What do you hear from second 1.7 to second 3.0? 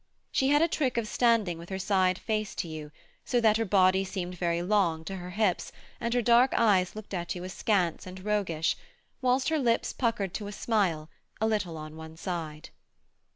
side face to you,